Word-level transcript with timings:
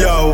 Yo, 0.00 0.32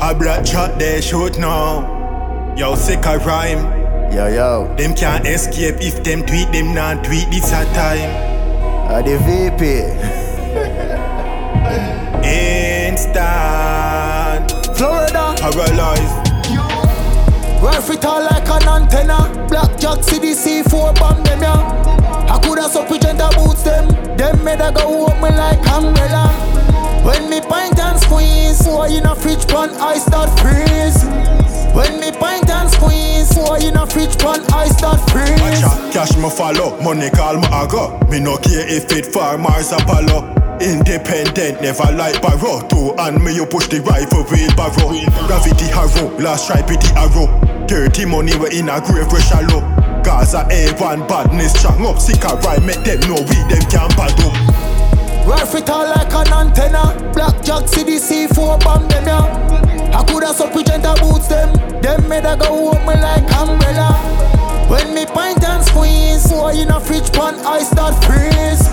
I 0.00 0.14
Blakjak 0.14 0.78
they 0.78 1.00
shoot 1.00 1.36
now. 1.38 2.54
Yo, 2.56 2.74
Sikka 2.76 3.18
Rymes. 3.18 4.14
Yo, 4.14 4.26
yo, 4.28 4.74
Them 4.76 4.94
can't 4.94 5.26
escape 5.26 5.76
if 5.80 6.02
them 6.04 6.24
tweet, 6.26 6.50
them 6.52 6.74
not 6.74 7.04
tweet 7.04 7.28
this 7.30 7.50
a 7.52 7.64
time. 7.74 8.10
uh, 8.90 9.02
the 9.02 9.18
VP. 9.26 9.60
Instant 13.20 14.50
Florida, 14.76 15.34
paralyzed. 15.38 16.16
Worth 17.62 17.90
it 17.90 18.04
all 18.04 18.22
like 18.22 18.48
an 18.48 18.68
antenna. 18.68 19.18
Blakjak 19.48 19.69
so 28.80 28.96
in 28.96 29.04
a 29.06 29.14
fridge 29.14 29.46
pan, 29.46 29.70
I 29.76 29.98
start 29.98 30.30
freeze. 30.40 31.04
When 31.74 32.00
me 32.00 32.10
pint 32.12 32.48
and 32.48 32.70
squeeze, 32.70 33.28
so 33.28 33.54
in 33.54 33.76
a 33.76 33.86
fridge 33.86 34.18
pan, 34.18 34.40
I 34.52 34.68
start 34.68 35.00
freeze. 35.10 35.40
Watcha, 35.40 35.92
cash 35.92 36.16
me 36.16 36.30
follow, 36.30 36.80
money 36.82 37.10
call 37.10 37.36
me 37.36 37.48
a 37.52 37.66
go. 37.68 37.98
Me 38.08 38.20
no 38.20 38.36
care 38.38 38.66
if 38.66 38.90
it 38.92 39.06
far 39.06 39.36
Mars 39.36 39.72
Apollo. 39.72 40.34
Independent, 40.60 41.60
never 41.60 41.92
like 41.92 42.20
borrow. 42.22 42.60
Two 42.68 42.94
and 42.98 43.22
me 43.22 43.34
you 43.34 43.46
push 43.46 43.66
the 43.68 43.80
rifle 43.80 44.24
wheelbarrow. 44.24 44.96
Gravity 45.26 45.68
harrow, 45.68 46.08
last 46.18 46.46
try 46.46 46.60
with 46.62 46.80
the 46.80 46.92
arrow. 46.96 47.28
Dirty 47.66 48.04
money 48.04 48.36
we 48.36 48.58
in 48.58 48.68
a 48.68 48.80
grave 48.80 49.12
we 49.12 49.20
shallow. 49.20 49.60
Gaza 50.02 50.48
A1 50.50 51.06
badness 51.06 51.52
strong 51.52 51.84
up, 51.86 52.00
Sikka 52.00 52.36
Rymes, 52.44 52.64
make 52.64 52.84
them 52.84 53.00
know 53.00 53.20
we 53.20 53.36
them 53.52 53.64
can't 53.68 53.90
it 55.60 55.70
all 55.70 55.86
like 55.86 56.12
an 56.12 56.32
antenna. 56.32 56.96
Blakjak 57.12 57.68
CDC, 57.68 58.19
Up 62.50 62.82
me 62.82 62.94
like 63.00 63.30
umbrella. 63.38 63.94
When 64.68 64.94
me 64.94 65.06
pint 65.06 65.42
and 65.44 65.64
squeeze, 65.64 66.28
so 66.28 66.48
in 66.48 66.70
a 66.70 66.80
fridge 66.80 67.12
pan, 67.12 67.34
I 67.46 67.62
start 67.62 67.94
freeze. 68.04 68.66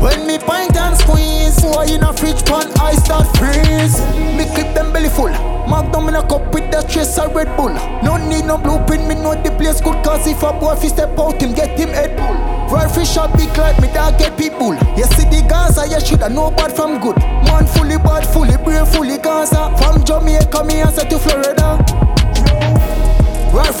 When 0.00 0.26
me 0.26 0.38
pint 0.38 0.76
and 0.76 0.96
squeeze, 0.96 1.54
so 1.60 1.80
in 1.82 2.02
a 2.02 2.12
fridge 2.12 2.44
pan, 2.46 2.72
I 2.80 2.94
start 2.94 3.28
freeze. 3.36 4.00
Me 4.36 4.44
clip 4.54 4.74
them 4.74 4.92
belly 4.92 5.10
full. 5.10 5.30
Magnum 5.68 6.08
in 6.08 6.16
a 6.16 6.22
cup 6.26 6.52
with 6.54 6.70
that 6.72 6.88
trace 6.88 7.18
of 7.18 7.34
Red 7.34 7.54
Bull. 7.56 7.72
No 8.02 8.16
need 8.16 8.46
no 8.46 8.56
blueprint, 8.58 9.06
me 9.06 9.14
know 9.14 9.34
the 9.34 9.50
place 9.52 9.80
good 9.80 10.02
cause 10.04 10.26
if 10.26 10.42
a 10.42 10.52
boy 10.52 10.74
fi 10.74 10.88
step 10.88 11.18
out, 11.18 11.40
him 11.40 11.54
get 11.54 11.78
him 11.78 11.90
head 11.90 12.18
full. 12.18 12.52
Rare 12.72 12.88
fish 12.88 13.16
a 13.16 13.28
big 13.36 13.56
like 13.58 13.78
me 13.80 13.88
dog 13.92 14.18
get 14.18 14.36
people. 14.38 14.74
You 14.96 15.04
see 15.12 15.28
the 15.28 15.44
Gaza, 15.48 15.86
you 15.86 16.00
shoulda 16.00 16.28
know 16.30 16.50
bad 16.50 16.72
from 16.74 17.00
good. 17.00 17.18
Man 17.44 17.66
fully 17.66 17.98
bad, 17.98 18.26
fully 18.26 18.56
brave, 18.56 18.88
fully 18.88 19.18
Gaza. 19.18 19.76
From 19.76 20.02
Jamaica, 20.04 20.64
me 20.64 20.80
answer 20.80 21.04
to 21.04 21.18
Florida. 21.18 21.71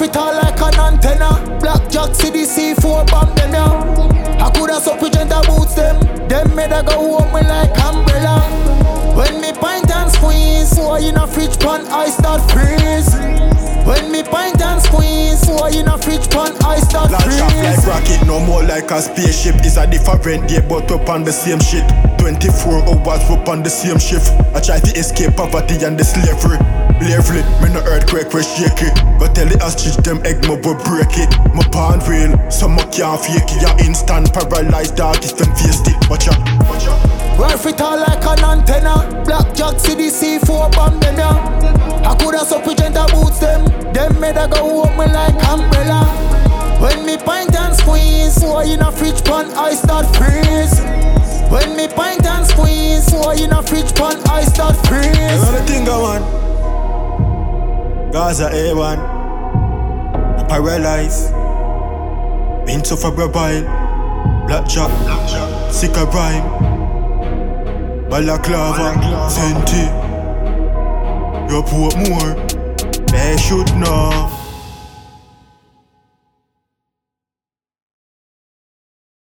It 0.02 0.16
all 0.16 0.34
like 0.34 0.60
an 0.60 0.74
antenna. 0.80 1.30
Blakjak 1.62 2.10
CDC, 2.18 2.80
four 2.82 3.04
bomb 3.04 3.32
them, 3.36 3.52
yeah. 3.52 4.44
I 4.44 4.50
coulda 4.50 4.80
supplicant 4.80 5.30
boots 5.46 5.74
them. 5.76 6.00
Them 6.26 6.56
made 6.56 6.72
a 6.72 6.82
go 6.82 7.18
up 7.18 7.32
me 7.32 7.46
like 7.46 7.70
umbrella. 7.78 8.42
When 9.16 9.40
me 9.40 9.52
pint 9.52 9.90
and 9.94 10.10
squeeze, 10.10 10.70
so 10.74 10.96
in 10.96 11.16
a 11.16 11.26
fridge 11.26 11.56
pan, 11.60 11.86
I 11.86 12.08
start 12.10 12.42
freeze. 12.50 13.14
When 13.86 14.10
me 14.10 14.24
pint 14.24 14.60
and 14.60 14.82
squeeze, 14.82 15.38
so 15.46 15.66
in 15.66 15.86
a 15.86 15.96
fridge 15.96 16.28
pan, 16.30 16.52
I 16.64 16.80
start 16.80 17.12
Launch 17.12 17.40
off 17.40 17.54
like 17.62 17.86
rocket, 17.86 18.26
no 18.26 18.40
more 18.40 18.64
like 18.64 18.90
a 18.90 19.00
spaceship. 19.00 19.54
It's 19.58 19.76
a 19.76 19.86
different 19.86 20.48
day, 20.48 20.60
but 20.68 20.90
up 20.90 21.08
on 21.08 21.22
the 21.22 21.32
same 21.32 21.60
shit. 21.60 21.86
24 22.22 22.86
hours 22.86 23.26
up 23.34 23.48
on 23.48 23.64
the 23.64 23.68
same 23.68 23.98
shift. 23.98 24.30
I 24.54 24.60
try 24.62 24.78
to 24.78 24.92
escape 24.94 25.34
poverty 25.34 25.82
and 25.82 25.98
the 25.98 26.06
slavery. 26.06 26.54
Bravely, 27.02 27.42
me 27.58 27.74
no 27.74 27.82
earthquake 27.82 28.30
we 28.30 28.46
shake 28.46 28.78
it. 28.78 28.94
Go 29.18 29.26
tell 29.26 29.50
the 29.50 29.58
ostrich 29.58 29.98
them 30.06 30.22
egg 30.22 30.38
me 30.46 30.54
we 30.62 30.70
break 30.86 31.18
it. 31.18 31.26
My 31.50 31.66
pan 31.74 31.98
real, 32.06 32.38
so 32.46 32.70
me 32.70 32.78
can't 32.94 33.18
fake 33.18 33.50
it. 33.50 33.58
Ya 33.58 33.74
instant 33.82 34.30
paralyzed 34.30 35.02
if 35.26 35.34
them 35.34 35.50
face 35.58 35.82
it. 35.82 35.98
Watch 36.06 36.30
out, 36.30 36.38
watch 36.70 36.86
out. 36.86 37.02
Rifle 37.42 37.74
it 37.74 37.82
all 37.82 37.98
like 37.98 38.22
an 38.22 38.38
antenna. 38.46 39.02
Blakjak 39.26 39.82
CDC, 39.82 40.46
four 40.46 40.70
bomb 40.70 41.02
them, 41.02 41.18
yeah. 41.18 42.06
I 42.06 42.14
coulda 42.22 42.46
supplicant 42.46 42.94
boots 43.10 43.42
them. 43.42 43.66
Them 43.90 44.14
made 44.22 44.38
a 44.38 44.46
go 44.46 44.86
up 44.86 44.94
me 44.94 45.10
like 45.10 45.34
umbrella. 45.50 46.06
When 46.78 47.02
me 47.02 47.18
pint 47.18 47.50
and 47.58 47.74
squeeze, 47.74 48.38
so 48.38 48.62
in 48.62 48.78
a 48.78 48.94
fridge 48.94 49.26
pan, 49.26 49.50
I 49.58 49.74
start 49.74 50.06
freeze. 50.14 51.01
When 51.52 51.76
me 51.76 51.86
pint 51.86 52.24
and 52.24 52.46
squeeze, 52.46 53.04
so 53.04 53.30
in 53.32 53.52
a 53.52 53.62
fridge 53.62 53.94
pan, 53.94 54.16
I 54.26 54.42
start 54.42 54.74
freeze. 54.86 55.14
Another 55.14 55.60
thing 55.66 55.86
I 55.86 55.98
want. 56.00 56.24
Gaza 58.10 58.48
A1. 58.48 58.98
Paralyzed. 60.48 61.32
Been 62.64 62.82
so 62.82 62.96
for 62.96 63.08
a 63.20 63.28
while. 63.28 63.64
Blakjak. 64.48 64.90
Sick 65.70 65.94
a 65.96 66.06
rhyme. 66.06 66.48
Balaclava. 68.08 69.28
Senti. 69.28 69.84
You 71.52 71.62
put 71.64 71.96
more. 72.08 72.34
They 73.12 73.36
should 73.36 73.70
know. 73.76 74.41